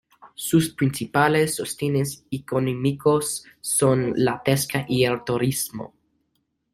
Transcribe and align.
Sus 0.33 0.73
principales 0.73 1.53
sostenes 1.57 2.25
económicos 2.31 3.45
son 3.59 4.13
la 4.15 4.41
pesca 4.41 4.83
y 4.89 5.03
el 5.03 5.23
turismo. 5.23 5.93